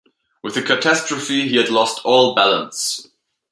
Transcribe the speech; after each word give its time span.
With 0.41 0.55
the 0.55 0.63
catastrophe 0.63 1.47
he 1.47 1.57
had 1.57 1.69
lost 1.69 2.03
all 2.03 2.33
balance. 2.33 3.07